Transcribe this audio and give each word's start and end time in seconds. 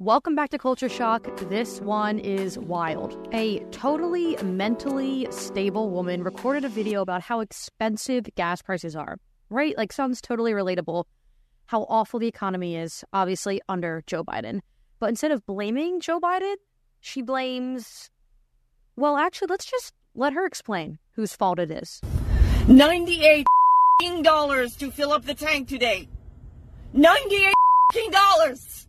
Welcome 0.00 0.36
back 0.36 0.50
to 0.50 0.58
Culture 0.58 0.88
Shock. 0.88 1.28
This 1.48 1.80
one 1.80 2.20
is 2.20 2.56
wild. 2.56 3.18
A 3.32 3.58
totally 3.72 4.36
mentally 4.44 5.26
stable 5.32 5.90
woman 5.90 6.22
recorded 6.22 6.64
a 6.64 6.68
video 6.68 7.02
about 7.02 7.20
how 7.20 7.40
expensive 7.40 8.26
gas 8.36 8.62
prices 8.62 8.94
are. 8.94 9.18
Right? 9.50 9.76
Like, 9.76 9.92
sounds 9.92 10.20
totally 10.20 10.52
relatable. 10.52 11.02
How 11.66 11.82
awful 11.88 12.20
the 12.20 12.28
economy 12.28 12.76
is, 12.76 13.02
obviously, 13.12 13.60
under 13.68 14.04
Joe 14.06 14.22
Biden. 14.22 14.60
But 15.00 15.08
instead 15.08 15.32
of 15.32 15.44
blaming 15.46 15.98
Joe 15.98 16.20
Biden, 16.20 16.54
she 17.00 17.20
blames. 17.20 18.08
Well, 18.94 19.16
actually, 19.16 19.48
let's 19.50 19.66
just 19.66 19.94
let 20.14 20.32
her 20.32 20.46
explain 20.46 21.00
whose 21.16 21.34
fault 21.34 21.58
it 21.58 21.72
is. 21.72 22.00
98 22.68 23.44
dollars 24.22 24.76
to 24.76 24.92
fill 24.92 25.10
up 25.10 25.24
the 25.24 25.34
tank 25.34 25.66
today. 25.66 26.08
98 26.92 28.12
dollars. 28.12 28.87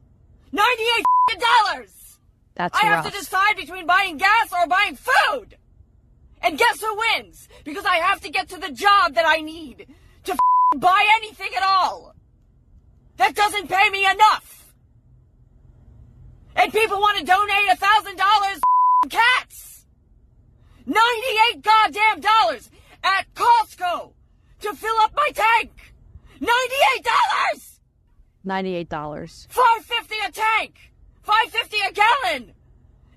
98 0.51 1.39
dollars. 1.39 2.19
That's 2.55 2.77
I 2.81 2.89
rough. 2.89 3.05
have 3.05 3.13
to 3.13 3.19
decide 3.19 3.55
between 3.55 3.85
buying 3.85 4.17
gas 4.17 4.51
or 4.51 4.67
buying 4.67 4.97
food. 4.97 5.57
And 6.41 6.57
guess 6.57 6.81
who 6.81 6.97
wins? 6.97 7.47
Because 7.63 7.85
I 7.85 7.97
have 7.97 8.21
to 8.21 8.29
get 8.29 8.49
to 8.49 8.57
the 8.59 8.71
job 8.71 9.15
that 9.15 9.25
I 9.27 9.37
need 9.37 9.87
to 10.25 10.37
buy 10.77 11.05
anything 11.17 11.49
at 11.55 11.63
all. 11.63 12.15
That 13.17 13.35
doesn't 13.35 13.67
pay 13.67 13.89
me 13.89 14.05
enough. 14.05 14.73
And 16.55 16.71
people 16.71 16.99
want 16.99 17.17
to 17.19 17.25
donate 17.25 17.69
a 17.71 17.75
thousand 17.75 18.17
dollars 18.17 18.59
to 19.03 19.09
cats. 19.09 19.85
98 20.85 21.61
goddamn 21.61 22.19
dollars 22.21 22.69
at 23.03 23.25
Costco 23.35 24.11
to 24.61 24.73
fill 24.73 24.97
up 25.01 25.13
my 25.15 25.29
tank. 25.33 25.93
98 26.39 27.03
dollars. 27.05 27.68
$98. 28.45 29.47
550 29.49 30.15
a 30.27 30.31
tank. 30.31 30.75
550 31.23 31.77
a 31.87 31.93
gallon. 31.93 32.53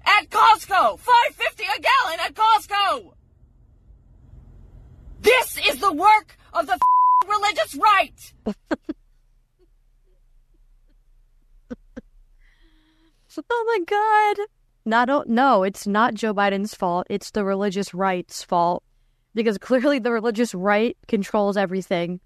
At 0.04 0.28
Costco. 0.30 0.98
550 0.98 1.64
a 1.64 1.80
gallon 1.80 2.18
at 2.20 2.34
Costco. 2.34 3.12
This 5.20 5.58
is 5.68 5.78
the 5.78 5.92
work 5.92 6.36
of 6.52 6.66
the 6.66 6.78
religious 7.28 7.76
right. 7.76 8.32
Oh 13.50 13.64
my 13.66 13.84
God. 13.86 14.46
Not 14.84 15.28
no, 15.28 15.62
it's 15.62 15.86
not 15.86 16.14
Joe 16.14 16.34
Biden's 16.34 16.74
fault. 16.74 17.06
It's 17.08 17.30
the 17.30 17.44
religious 17.44 17.94
right's 17.94 18.42
fault 18.42 18.82
because 19.34 19.58
clearly 19.58 19.98
the 19.98 20.12
religious 20.12 20.54
right 20.54 20.96
controls 21.08 21.56
everything 21.56 22.20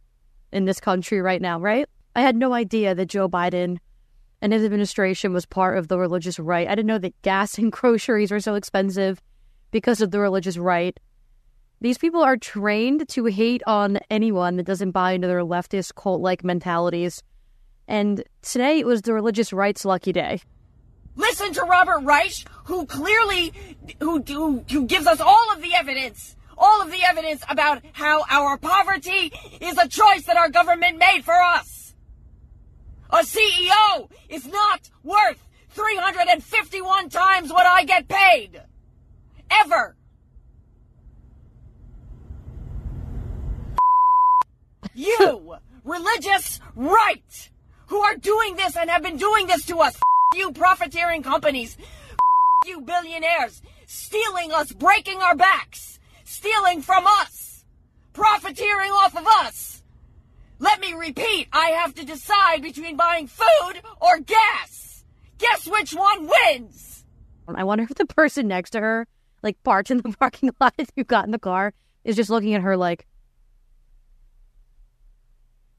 in 0.52 0.64
this 0.64 0.80
country 0.80 1.20
right 1.20 1.40
now, 1.40 1.60
right? 1.60 1.88
I 2.16 2.22
had 2.22 2.34
no 2.34 2.54
idea 2.54 2.94
that 2.94 3.10
Joe 3.10 3.28
Biden 3.28 3.76
and 4.40 4.50
his 4.50 4.64
administration 4.64 5.34
was 5.34 5.44
part 5.44 5.76
of 5.76 5.88
the 5.88 5.98
religious 5.98 6.38
right. 6.38 6.66
I 6.66 6.74
didn't 6.74 6.86
know 6.86 6.98
that 6.98 7.20
gas 7.20 7.58
and 7.58 7.70
groceries 7.80 8.30
were 8.30 8.40
so 8.40 8.54
expensive 8.54 9.20
because 9.70 10.00
of 10.00 10.12
the 10.12 10.18
religious 10.18 10.56
right. 10.56 10.98
These 11.82 11.98
people 11.98 12.22
are 12.22 12.38
trained 12.38 13.06
to 13.10 13.26
hate 13.26 13.62
on 13.66 13.98
anyone 14.08 14.56
that 14.56 14.64
doesn't 14.64 14.92
buy 14.92 15.12
into 15.12 15.28
their 15.28 15.42
leftist 15.42 15.94
cult 15.94 16.22
like 16.22 16.42
mentalities. 16.42 17.22
And 17.86 18.24
today 18.40 18.78
it 18.78 18.86
was 18.86 19.02
the 19.02 19.12
religious 19.12 19.52
right's 19.52 19.84
lucky 19.84 20.12
day. 20.12 20.40
Listen 21.16 21.52
to 21.52 21.64
Robert 21.64 22.00
Reich, 22.00 22.46
who 22.64 22.86
clearly, 22.86 23.52
who, 24.00 24.22
who, 24.22 24.64
who 24.70 24.86
gives 24.86 25.06
us 25.06 25.20
all 25.20 25.52
of 25.52 25.60
the 25.60 25.74
evidence, 25.74 26.34
all 26.56 26.80
of 26.80 26.90
the 26.90 27.04
evidence 27.04 27.42
about 27.46 27.82
how 27.92 28.24
our 28.30 28.56
poverty 28.56 29.34
is 29.60 29.76
a 29.76 29.86
choice 29.86 30.24
that 30.24 30.38
our 30.38 30.48
government 30.48 30.96
made 30.96 31.22
for 31.22 31.34
us. 31.34 31.75
A 33.10 33.18
CEO 33.18 34.10
is 34.28 34.46
not 34.46 34.90
worth 35.02 35.46
351 35.70 37.08
times 37.08 37.52
what 37.52 37.66
I 37.66 37.84
get 37.84 38.08
paid. 38.08 38.62
Ever. 39.50 39.96
You, 44.94 45.56
religious 45.84 46.58
right, 46.74 47.50
who 47.86 47.98
are 47.98 48.16
doing 48.16 48.56
this 48.56 48.76
and 48.76 48.90
have 48.90 49.02
been 49.02 49.18
doing 49.18 49.46
this 49.46 49.64
to 49.66 49.76
us. 49.78 49.94
You 50.34 50.52
profiteering 50.52 51.22
companies. 51.22 51.76
You 52.66 52.80
billionaires. 52.80 53.62
Stealing 53.86 54.52
us, 54.52 54.72
breaking 54.72 55.20
our 55.20 55.36
backs. 55.36 56.00
Stealing 56.24 56.82
from 56.82 57.06
us. 57.06 57.64
Profiteering 58.12 58.90
off 58.90 59.16
of 59.16 59.26
us. 59.26 59.82
Let 60.58 60.80
me 60.80 60.94
repeat, 61.06 61.48
I 61.52 61.68
have 61.70 61.94
to 61.94 62.04
decide 62.04 62.62
between 62.62 62.96
buying 62.96 63.26
food 63.26 63.80
or 64.00 64.18
gas. 64.20 65.04
Guess 65.38 65.68
which 65.68 65.92
one 65.92 66.28
wins? 66.28 67.04
I 67.48 67.64
wonder 67.64 67.84
if 67.84 67.90
the 67.90 68.06
person 68.06 68.48
next 68.48 68.70
to 68.70 68.80
her, 68.80 69.06
like 69.42 69.62
parked 69.62 69.90
in 69.90 69.98
the 69.98 70.14
parking 70.18 70.50
lot 70.60 70.74
as 70.78 70.88
you 70.96 71.04
got 71.04 71.24
in 71.24 71.30
the 71.30 71.38
car, 71.38 71.72
is 72.04 72.16
just 72.16 72.30
looking 72.30 72.54
at 72.54 72.62
her 72.62 72.76
like, 72.76 73.06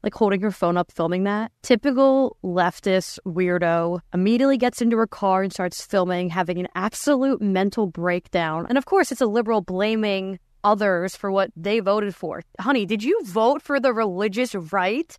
like 0.02 0.14
holding 0.14 0.40
her 0.40 0.50
phone 0.50 0.76
up, 0.76 0.92
filming 0.92 1.24
that. 1.24 1.52
Typical 1.62 2.36
leftist 2.42 3.18
weirdo 3.26 4.00
immediately 4.14 4.56
gets 4.56 4.80
into 4.80 4.96
her 4.96 5.06
car 5.06 5.42
and 5.42 5.52
starts 5.52 5.84
filming, 5.84 6.30
having 6.30 6.58
an 6.58 6.68
absolute 6.74 7.42
mental 7.42 7.86
breakdown. 7.86 8.64
And 8.68 8.78
of 8.78 8.86
course, 8.86 9.12
it's 9.12 9.20
a 9.20 9.26
liberal 9.26 9.60
blaming 9.60 10.38
others 10.64 11.16
for 11.16 11.30
what 11.30 11.50
they 11.56 11.80
voted 11.80 12.14
for. 12.14 12.42
Honey, 12.60 12.86
did 12.86 13.02
you 13.02 13.20
vote 13.24 13.62
for 13.62 13.80
the 13.80 13.92
religious 13.92 14.54
right? 14.54 15.18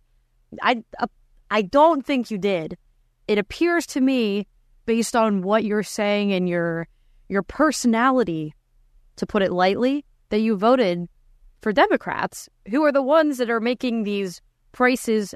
I, 0.62 0.82
uh, 0.98 1.06
I 1.50 1.62
don't 1.62 2.04
think 2.04 2.30
you 2.30 2.38
did. 2.38 2.76
It 3.28 3.38
appears 3.38 3.86
to 3.86 4.00
me 4.00 4.46
based 4.86 5.14
on 5.14 5.42
what 5.42 5.64
you're 5.64 5.82
saying 5.82 6.32
and 6.32 6.48
your 6.48 6.88
your 7.28 7.42
personality, 7.44 8.54
to 9.14 9.24
put 9.24 9.42
it 9.42 9.52
lightly, 9.52 10.04
that 10.30 10.40
you 10.40 10.56
voted 10.56 11.08
for 11.62 11.72
Democrats, 11.72 12.48
who 12.68 12.82
are 12.84 12.90
the 12.90 13.02
ones 13.02 13.38
that 13.38 13.50
are 13.50 13.60
making 13.60 14.02
these 14.02 14.42
prices 14.72 15.32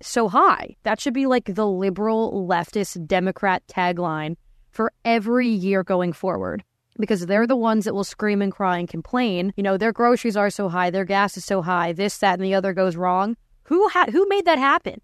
so 0.00 0.28
high. 0.28 0.76
That 0.84 1.00
should 1.00 1.14
be 1.14 1.26
like 1.26 1.46
the 1.46 1.66
liberal 1.66 2.46
leftist 2.48 3.04
Democrat 3.08 3.64
tagline 3.66 4.36
for 4.70 4.92
every 5.04 5.48
year 5.48 5.82
going 5.82 6.12
forward. 6.12 6.62
Because 6.98 7.26
they're 7.26 7.46
the 7.46 7.56
ones 7.56 7.84
that 7.84 7.94
will 7.94 8.04
scream 8.04 8.40
and 8.40 8.52
cry 8.52 8.78
and 8.78 8.88
complain. 8.88 9.52
You 9.56 9.62
know, 9.62 9.76
their 9.76 9.92
groceries 9.92 10.36
are 10.36 10.50
so 10.50 10.68
high, 10.68 10.90
their 10.90 11.04
gas 11.04 11.36
is 11.36 11.44
so 11.44 11.62
high, 11.62 11.92
this, 11.92 12.18
that, 12.18 12.34
and 12.34 12.44
the 12.44 12.54
other 12.54 12.72
goes 12.72 12.96
wrong. 12.96 13.36
Who 13.64 13.88
ha- 13.88 14.06
who 14.10 14.28
made 14.28 14.44
that 14.44 14.58
happen? 14.58 15.00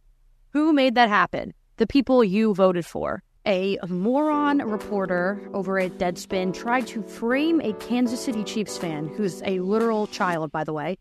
Who 0.50 0.72
made 0.72 0.94
that 0.94 1.08
happen? 1.08 1.54
The 1.78 1.86
people 1.86 2.22
you 2.22 2.54
voted 2.54 2.86
for. 2.86 3.22
A 3.46 3.78
moron 3.88 4.58
reporter 4.58 5.40
over 5.54 5.80
at 5.80 5.92
Deadspin 5.92 6.52
tried 6.54 6.86
to 6.88 7.02
frame 7.02 7.60
a 7.60 7.72
Kansas 7.74 8.22
City 8.22 8.44
Chiefs 8.44 8.76
fan, 8.76 9.08
who's 9.08 9.42
a 9.42 9.60
literal 9.60 10.06
child, 10.06 10.52
by 10.52 10.62
the 10.62 10.74
way, 10.74 10.98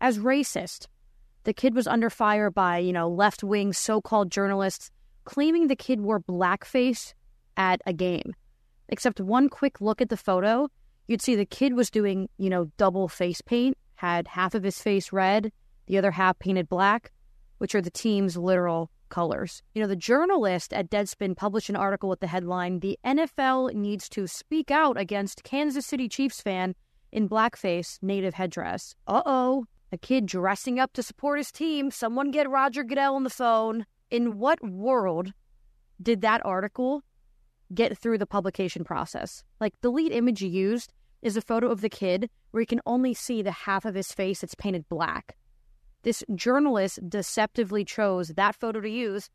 as 0.00 0.18
racist. 0.18 0.86
The 1.44 1.52
kid 1.52 1.74
was 1.74 1.86
under 1.86 2.08
fire 2.08 2.50
by, 2.50 2.78
you 2.78 2.92
know, 2.92 3.08
left 3.08 3.42
wing 3.42 3.72
so 3.72 4.00
called 4.00 4.30
journalists 4.30 4.90
claiming 5.24 5.68
the 5.68 5.76
kid 5.76 6.00
wore 6.00 6.20
blackface 6.20 7.14
at 7.56 7.80
a 7.86 7.92
game. 7.92 8.34
Except 8.90 9.20
one 9.20 9.48
quick 9.48 9.80
look 9.80 10.00
at 10.00 10.08
the 10.08 10.16
photo, 10.16 10.68
you'd 11.06 11.22
see 11.22 11.36
the 11.36 11.46
kid 11.46 11.74
was 11.74 11.90
doing, 11.90 12.28
you 12.38 12.50
know, 12.50 12.70
double 12.76 13.08
face 13.08 13.40
paint, 13.40 13.78
had 13.94 14.28
half 14.28 14.54
of 14.54 14.64
his 14.64 14.82
face 14.82 15.12
red, 15.12 15.52
the 15.86 15.96
other 15.96 16.10
half 16.10 16.38
painted 16.38 16.68
black, 16.68 17.12
which 17.58 17.74
are 17.74 17.80
the 17.80 17.90
team's 17.90 18.36
literal 18.36 18.90
colors. 19.08 19.62
You 19.74 19.82
know, 19.82 19.88
the 19.88 19.96
journalist 19.96 20.72
at 20.72 20.90
Deadspin 20.90 21.36
published 21.36 21.68
an 21.68 21.76
article 21.76 22.08
with 22.08 22.20
the 22.20 22.26
headline 22.26 22.80
The 22.80 22.98
NFL 23.04 23.74
needs 23.74 24.08
to 24.10 24.26
speak 24.26 24.70
out 24.70 24.98
against 24.98 25.44
Kansas 25.44 25.86
City 25.86 26.08
Chiefs 26.08 26.40
fan 26.40 26.74
in 27.12 27.28
blackface 27.28 27.98
native 28.02 28.34
headdress. 28.34 28.94
Uh 29.06 29.22
oh. 29.24 29.66
A 29.92 29.98
kid 29.98 30.26
dressing 30.26 30.78
up 30.78 30.92
to 30.92 31.02
support 31.02 31.38
his 31.38 31.50
team. 31.50 31.90
Someone 31.90 32.30
get 32.30 32.48
Roger 32.48 32.84
Goodell 32.84 33.16
on 33.16 33.24
the 33.24 33.30
phone. 33.30 33.86
In 34.10 34.38
what 34.38 34.62
world 34.64 35.32
did 36.00 36.20
that 36.22 36.44
article 36.44 37.02
get 37.74 37.96
through 37.96 38.18
the 38.18 38.26
publication 38.26 38.84
process? 38.84 39.42
Like, 39.60 39.74
the 39.80 39.90
lead 39.90 40.12
image 40.12 40.42
used 40.42 40.92
is 41.22 41.36
a 41.36 41.42
photo 41.42 41.68
of 41.68 41.80
the 41.80 41.88
kid 41.88 42.30
where 42.50 42.60
you 42.60 42.66
can 42.66 42.80
only 42.86 43.14
see 43.14 43.42
the 43.42 43.52
half 43.52 43.84
of 43.84 43.94
his 43.94 44.12
face 44.12 44.40
that's 44.40 44.54
painted 44.54 44.88
black. 44.88 45.36
This 46.02 46.24
journalist 46.34 46.98
deceptively 47.08 47.84
chose 47.84 48.28
that 48.28 48.56
photo 48.56 48.80
to 48.80 48.88
use 48.88 49.28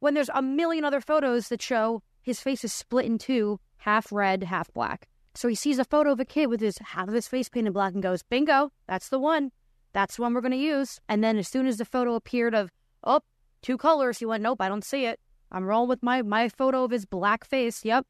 when 0.00 0.14
there's 0.14 0.30
a 0.34 0.42
million 0.42 0.84
other 0.84 1.00
photos 1.00 1.48
that 1.48 1.62
show 1.62 2.02
his 2.22 2.40
face 2.40 2.64
is 2.64 2.72
split 2.72 3.06
in 3.06 3.18
two, 3.18 3.60
half 3.76 4.10
red, 4.10 4.42
half 4.42 4.72
black. 4.72 5.08
So 5.34 5.46
he 5.46 5.54
sees 5.54 5.78
a 5.78 5.84
photo 5.84 6.10
of 6.12 6.20
a 6.20 6.24
kid 6.24 6.48
with 6.48 6.60
his 6.60 6.78
half 6.78 7.08
of 7.08 7.14
his 7.14 7.28
face 7.28 7.48
painted 7.48 7.72
black 7.72 7.94
and 7.94 8.02
goes, 8.02 8.22
Bingo, 8.22 8.72
that's 8.88 9.08
the 9.08 9.18
one. 9.18 9.52
That's 9.92 10.16
the 10.16 10.22
one 10.22 10.34
we're 10.34 10.40
going 10.40 10.50
to 10.52 10.56
use. 10.56 11.00
And 11.08 11.22
then 11.22 11.38
as 11.38 11.48
soon 11.48 11.66
as 11.66 11.78
the 11.78 11.84
photo 11.84 12.14
appeared 12.14 12.54
of, 12.54 12.70
oh, 13.04 13.20
two 13.62 13.78
colors, 13.78 14.18
he 14.18 14.26
went, 14.26 14.42
Nope, 14.42 14.60
I 14.60 14.68
don't 14.68 14.84
see 14.84 15.04
it. 15.04 15.20
I'm 15.52 15.64
rolling 15.64 15.88
with 15.88 16.02
my, 16.02 16.22
my 16.22 16.48
photo 16.48 16.84
of 16.84 16.90
his 16.90 17.04
black 17.04 17.44
face. 17.44 17.84
Yep, 17.84 18.06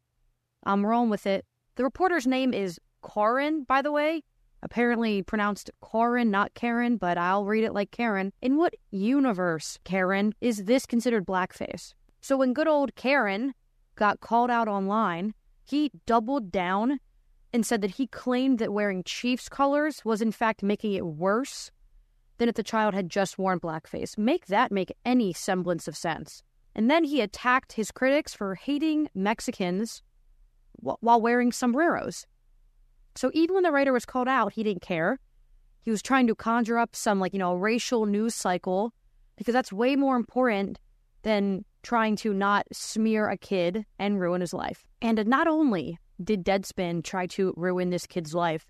I'm 0.64 0.84
rolling 0.84 1.10
with 1.10 1.26
it. 1.26 1.44
The 1.76 1.84
reporter's 1.84 2.26
name 2.26 2.52
is 2.52 2.78
Corin, 3.02 3.64
by 3.64 3.82
the 3.82 3.92
way. 3.92 4.22
Apparently 4.62 5.22
pronounced 5.22 5.70
Corin, 5.80 6.30
not 6.30 6.52
Karen, 6.54 6.98
but 6.98 7.16
I'll 7.16 7.46
read 7.46 7.64
it 7.64 7.72
like 7.72 7.90
Karen. 7.90 8.32
In 8.42 8.58
what 8.58 8.74
universe, 8.90 9.78
Karen, 9.84 10.34
is 10.40 10.64
this 10.64 10.84
considered 10.84 11.24
blackface? 11.24 11.94
So 12.20 12.36
when 12.36 12.52
good 12.52 12.68
old 12.68 12.94
Karen 12.94 13.54
got 13.96 14.20
called 14.20 14.50
out 14.50 14.68
online, 14.68 15.32
he 15.64 15.90
doubled 16.04 16.52
down 16.52 17.00
and 17.52 17.64
said 17.64 17.80
that 17.80 17.92
he 17.92 18.06
claimed 18.06 18.58
that 18.58 18.72
wearing 18.72 19.02
Chiefs 19.02 19.48
colors 19.48 20.04
was 20.04 20.20
in 20.20 20.32
fact 20.32 20.62
making 20.62 20.92
it 20.92 21.06
worse 21.06 21.70
than 22.36 22.48
if 22.48 22.54
the 22.54 22.62
child 22.62 22.94
had 22.94 23.08
just 23.08 23.38
worn 23.38 23.60
blackface. 23.60 24.18
Make 24.18 24.46
that 24.46 24.70
make 24.70 24.92
any 25.04 25.32
semblance 25.32 25.88
of 25.88 25.96
sense. 25.96 26.42
And 26.74 26.90
then 26.90 27.04
he 27.04 27.20
attacked 27.20 27.72
his 27.72 27.90
critics 27.90 28.32
for 28.32 28.54
hating 28.54 29.08
Mexicans 29.14 30.02
while 30.72 31.20
wearing 31.20 31.52
sombreros. 31.52 32.26
So 33.16 33.30
even 33.34 33.54
when 33.54 33.64
the 33.64 33.72
writer 33.72 33.92
was 33.92 34.06
called 34.06 34.28
out, 34.28 34.52
he 34.52 34.62
didn't 34.62 34.82
care. 34.82 35.18
He 35.82 35.90
was 35.90 36.02
trying 36.02 36.26
to 36.28 36.34
conjure 36.34 36.78
up 36.78 36.94
some, 36.94 37.18
like, 37.18 37.32
you 37.32 37.38
know, 37.38 37.54
racial 37.54 38.06
news 38.06 38.34
cycle 38.34 38.92
because 39.36 39.52
that's 39.52 39.72
way 39.72 39.96
more 39.96 40.16
important 40.16 40.78
than 41.22 41.64
trying 41.82 42.16
to 42.16 42.32
not 42.32 42.66
smear 42.72 43.28
a 43.28 43.36
kid 43.36 43.84
and 43.98 44.20
ruin 44.20 44.40
his 44.40 44.54
life. 44.54 44.86
And 45.02 45.26
not 45.26 45.48
only 45.48 45.98
did 46.22 46.44
Deadspin 46.44 47.02
try 47.02 47.26
to 47.28 47.54
ruin 47.56 47.90
this 47.90 48.06
kid's 48.06 48.34
life, 48.34 48.66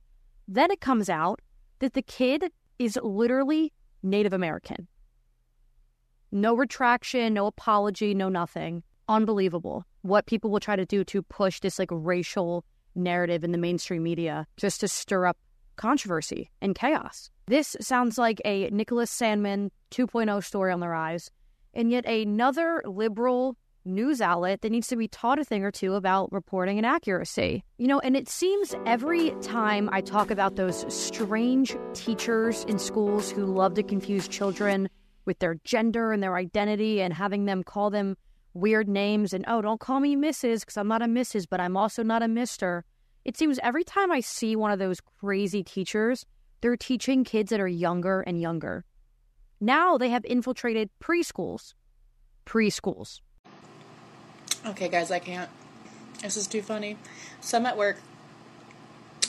then 0.48 0.70
it 0.70 0.80
comes 0.80 1.08
out 1.08 1.40
that 1.80 1.94
the 1.94 2.02
kid 2.02 2.50
is 2.78 2.98
literally 3.02 3.72
Native 4.02 4.32
American. 4.32 4.88
No 6.32 6.54
retraction, 6.54 7.34
no 7.34 7.46
apology, 7.46 8.14
no 8.14 8.28
nothing. 8.28 8.82
Unbelievable. 9.08 9.84
What 10.02 10.26
people 10.26 10.50
will 10.50 10.60
try 10.60 10.76
to 10.76 10.86
do 10.86 11.04
to 11.04 11.22
push 11.22 11.60
this 11.60 11.78
like 11.78 11.88
racial 11.90 12.64
narrative 12.94 13.44
in 13.44 13.52
the 13.52 13.58
mainstream 13.58 14.02
media 14.02 14.46
just 14.56 14.80
to 14.80 14.88
stir 14.88 15.26
up 15.26 15.36
controversy 15.76 16.50
and 16.60 16.74
chaos. 16.74 17.30
This 17.46 17.76
sounds 17.80 18.18
like 18.18 18.40
a 18.44 18.68
Nicholas 18.70 19.10
Sandmann 19.10 19.70
2.0 19.90 20.44
story 20.44 20.72
on 20.72 20.80
the 20.80 20.88
rise, 20.88 21.30
and 21.74 21.90
yet 21.90 22.06
another 22.06 22.82
liberal 22.84 23.56
news 23.84 24.20
outlet 24.20 24.60
that 24.60 24.70
needs 24.70 24.88
to 24.88 24.96
be 24.96 25.08
taught 25.08 25.38
a 25.38 25.44
thing 25.44 25.64
or 25.64 25.70
two 25.70 25.94
about 25.94 26.30
reporting 26.32 26.76
and 26.76 26.86
accuracy. 26.86 27.64
You 27.78 27.88
know, 27.88 27.98
and 28.00 28.14
it 28.14 28.28
seems 28.28 28.74
every 28.86 29.30
time 29.42 29.88
I 29.90 30.00
talk 30.00 30.30
about 30.30 30.56
those 30.56 30.84
strange 30.92 31.76
teachers 31.94 32.64
in 32.64 32.78
schools 32.78 33.30
who 33.30 33.46
love 33.46 33.74
to 33.74 33.82
confuse 33.82 34.28
children 34.28 34.88
with 35.30 35.38
their 35.38 35.60
gender 35.62 36.10
and 36.10 36.20
their 36.20 36.34
identity 36.34 37.00
and 37.00 37.14
having 37.14 37.44
them 37.44 37.62
call 37.62 37.88
them 37.88 38.16
weird 38.52 38.88
names 38.88 39.32
and, 39.32 39.44
oh, 39.46 39.62
don't 39.62 39.78
call 39.78 40.00
me 40.00 40.16
Mrs. 40.16 40.58
because 40.58 40.76
I'm 40.76 40.88
not 40.88 41.02
a 41.02 41.04
Mrs., 41.04 41.46
but 41.48 41.60
I'm 41.60 41.76
also 41.76 42.02
not 42.02 42.20
a 42.20 42.26
Mister. 42.26 42.84
It 43.24 43.36
seems 43.36 43.60
every 43.62 43.84
time 43.84 44.10
I 44.10 44.18
see 44.18 44.56
one 44.56 44.72
of 44.72 44.80
those 44.80 44.98
crazy 45.00 45.62
teachers, 45.62 46.26
they're 46.60 46.76
teaching 46.76 47.22
kids 47.22 47.50
that 47.50 47.60
are 47.60 47.68
younger 47.68 48.22
and 48.22 48.40
younger. 48.40 48.84
Now 49.60 49.96
they 49.96 50.08
have 50.08 50.24
infiltrated 50.24 50.90
preschools. 51.00 51.74
Preschools. 52.44 53.20
Okay, 54.66 54.88
guys, 54.88 55.12
I 55.12 55.20
can't. 55.20 55.48
This 56.24 56.36
is 56.36 56.48
too 56.48 56.60
funny. 56.60 56.96
So 57.40 57.56
I'm 57.56 57.66
at 57.66 57.76
work, 57.76 57.98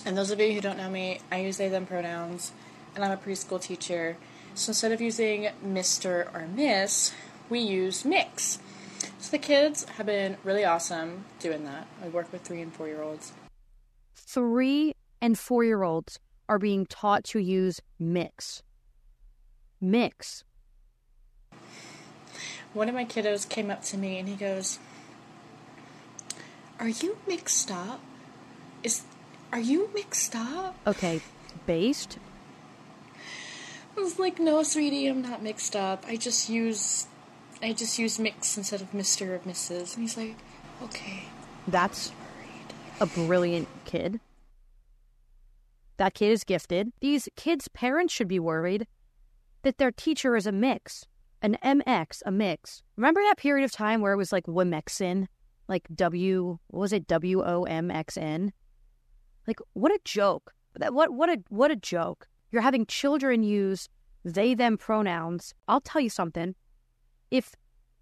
and 0.04 0.18
those 0.18 0.32
of 0.32 0.40
you 0.40 0.52
who 0.52 0.62
don't 0.62 0.78
know 0.78 0.90
me, 0.90 1.20
I 1.32 1.42
use 1.42 1.58
they, 1.58 1.70
them 1.70 1.86
pronouns, 1.86 2.54
and 2.96 3.06
I'm 3.06 3.12
a 3.12 3.18
preschool 3.18 3.62
teacher. 3.62 4.18
So 4.56 4.72
instead 4.72 4.92
of 4.92 5.02
using 5.02 5.50
Mr. 5.66 6.34
or 6.34 6.48
Miss, 6.48 7.14
we 7.50 7.60
use 7.60 8.06
mix. 8.06 8.60
So 9.20 9.32
the 9.32 9.38
kids 9.38 9.86
have 9.98 10.06
been 10.06 10.38
really 10.44 10.66
awesome 10.66 11.26
doing 11.40 11.66
that. 11.66 11.88
I 12.04 12.10
work 12.10 12.32
with 12.32 12.42
three 12.42 12.62
and 12.62 12.74
four 12.74 12.88
year 12.88 13.02
olds. 13.02 13.32
Three 14.16 14.96
and 15.22 15.38
four 15.38 15.64
year 15.64 15.84
olds 15.84 16.20
are 16.50 16.60
being 16.60 16.86
taught 16.86 17.24
to 17.26 17.40
use 17.40 17.82
mix. 18.00 18.62
Mix. 19.80 20.44
One 22.74 22.88
of 22.88 22.96
my 22.96 23.06
kiddos 23.06 23.48
came 23.48 23.70
up 23.70 23.84
to 23.86 23.98
me 23.98 24.18
and 24.18 24.30
he 24.30 24.36
goes, 24.36 24.80
Are 26.80 26.90
you 26.90 27.18
mixed 27.28 27.72
up? 27.72 28.02
Is 28.84 29.04
are 29.52 29.60
you 29.60 29.90
mixed 29.94 30.36
up? 30.36 30.76
Okay, 30.88 31.22
based 31.66 32.18
I 33.98 34.02
was 34.02 34.20
like, 34.20 34.40
no, 34.40 34.64
sweetie, 34.64 35.08
I'm 35.08 35.22
not 35.22 35.44
mixed 35.44 35.76
up. 35.76 36.06
I 36.08 36.16
just 36.16 36.50
use, 36.50 37.08
I 37.62 37.74
just 37.74 38.00
use 38.00 38.20
mix 38.20 38.58
instead 38.58 38.82
of 38.82 38.94
Mister 38.94 39.36
or 39.36 39.40
Mrs. 39.40 39.96
And 39.96 40.04
he's 40.04 40.18
like, 40.18 40.38
okay. 40.84 41.24
That's 41.68 42.12
a 43.00 43.06
brilliant 43.06 43.68
kid. 43.86 44.20
That 45.98 46.14
kid 46.14 46.32
is 46.32 46.44
gifted. 46.44 46.92
These 47.00 47.30
kids' 47.36 47.68
parents 47.68 48.14
should 48.14 48.28
be 48.28 48.40
worried 48.40 48.88
that 49.62 49.78
their 49.78 49.92
teacher 49.92 50.36
is 50.36 50.48
a 50.48 50.52
mix, 50.52 51.06
an 51.42 51.58
MX, 51.64 52.22
a 52.26 52.32
mix. 52.32 52.82
Remember 52.96 53.22
that 53.22 53.38
period 53.38 53.64
of 53.64 53.72
time 53.72 54.02
where 54.02 54.14
it 54.14 54.18
was 54.18 54.32
like 54.32 54.46
Womexin, 54.46 55.28
like 55.68 55.88
W, 55.94 56.58
what 56.70 56.80
was 56.80 56.94
it, 56.94 57.08
W 57.08 57.44
O 57.44 57.64
M 57.64 57.92
X 57.92 58.18
N? 58.18 58.54
Like 59.48 59.60
what 59.74 59.92
a 59.92 60.00
joke! 60.04 60.54
That 60.76 60.94
what 60.94 61.14
what 61.14 61.30
a 61.30 61.44
what 61.50 61.72
a 61.72 61.76
joke! 61.76 62.28
You're 62.52 62.62
having 62.62 62.86
children 62.86 63.44
use 63.44 63.88
they 64.24 64.54
them 64.54 64.78
pronouns. 64.78 65.54
I'll 65.68 65.82
tell 65.82 66.02
you 66.02 66.10
something. 66.10 66.56
If 67.32 67.56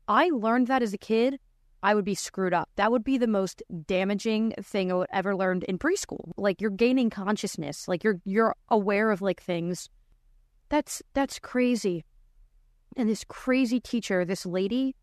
I 0.07 0.29
learned 0.29 0.67
that 0.67 0.81
as 0.81 0.93
a 0.93 0.97
kid, 0.97 1.39
I 1.81 1.95
would 1.95 2.03
be 2.03 2.15
screwed 2.15 2.53
up. 2.53 2.69
That 2.75 2.91
would 2.91 3.03
be 3.03 3.17
the 3.17 3.27
most 3.27 3.63
damaging 3.85 4.53
thing 4.61 4.91
I 4.91 4.95
would 4.95 5.07
ever 5.13 5.35
learned 5.35 5.63
in 5.63 5.79
preschool. 5.79 6.31
Like 6.35 6.59
you're 6.59 6.71
gaining 6.71 7.09
consciousness, 7.09 7.87
like 7.87 8.03
you're 8.03 8.19
you're 8.25 8.55
aware 8.69 9.11
of 9.11 9.21
like 9.21 9.41
things. 9.41 9.89
That's 10.67 11.01
that's 11.13 11.39
crazy. 11.39 12.03
And 12.97 13.07
this 13.07 13.23
crazy 13.23 13.79
teacher, 13.79 14.25
this 14.25 14.45
lady, 14.45 14.95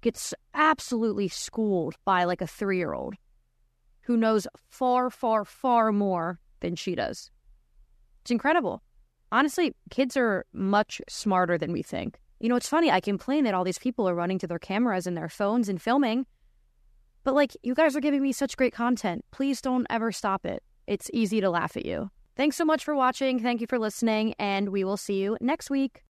gets 0.00 0.32
absolutely 0.54 1.28
schooled 1.28 1.96
by 2.06 2.24
like 2.24 2.40
a 2.40 2.46
three 2.46 2.78
year 2.78 2.94
old 2.94 3.16
who 4.02 4.16
knows 4.16 4.46
far, 4.70 5.10
far, 5.10 5.44
far 5.44 5.92
more 5.92 6.40
than 6.60 6.74
she 6.74 6.94
does. 6.94 7.30
It's 8.22 8.30
incredible. 8.30 8.82
Honestly, 9.32 9.74
kids 9.90 10.16
are 10.16 10.44
much 10.52 11.00
smarter 11.08 11.56
than 11.56 11.72
we 11.72 11.82
think. 11.82 12.18
You 12.40 12.48
know, 12.48 12.56
it's 12.56 12.68
funny. 12.68 12.90
I 12.90 13.00
complain 13.00 13.44
that 13.44 13.54
all 13.54 13.64
these 13.64 13.78
people 13.78 14.08
are 14.08 14.14
running 14.14 14.38
to 14.40 14.46
their 14.46 14.58
cameras 14.58 15.06
and 15.06 15.16
their 15.16 15.28
phones 15.28 15.68
and 15.68 15.80
filming. 15.80 16.26
But, 17.22 17.34
like, 17.34 17.54
you 17.62 17.74
guys 17.74 17.94
are 17.94 18.00
giving 18.00 18.22
me 18.22 18.32
such 18.32 18.56
great 18.56 18.72
content. 18.72 19.24
Please 19.30 19.60
don't 19.60 19.86
ever 19.90 20.10
stop 20.10 20.46
it. 20.46 20.62
It's 20.86 21.10
easy 21.12 21.40
to 21.40 21.50
laugh 21.50 21.76
at 21.76 21.84
you. 21.84 22.10
Thanks 22.36 22.56
so 22.56 22.64
much 22.64 22.82
for 22.82 22.94
watching. 22.94 23.38
Thank 23.38 23.60
you 23.60 23.66
for 23.66 23.78
listening. 23.78 24.34
And 24.38 24.70
we 24.70 24.84
will 24.84 24.96
see 24.96 25.20
you 25.20 25.36
next 25.40 25.68
week. 25.68 26.02